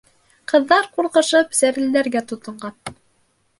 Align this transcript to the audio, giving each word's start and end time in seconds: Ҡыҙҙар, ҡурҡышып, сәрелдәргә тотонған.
Ҡыҙҙар, 0.51 0.87
ҡурҡышып, 0.95 1.53
сәрелдәргә 1.61 2.25
тотонған. 2.35 2.99